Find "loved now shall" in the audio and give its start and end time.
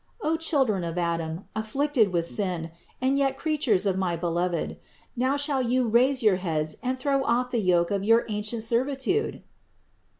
4.69-5.61